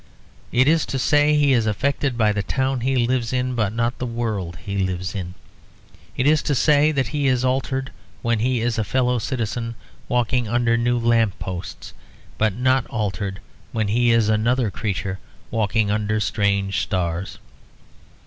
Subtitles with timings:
[0.51, 3.99] It is to say he is affected by the town he lives in, but not
[3.99, 5.35] by the world he lives in.
[6.17, 7.91] It is to say that he is altered
[8.23, 9.75] when he is a fellow citizen
[10.07, 11.93] walking under new lamp posts,
[12.39, 13.41] but not altered
[13.73, 15.19] when he is another creature
[15.51, 17.37] walking under strange stars.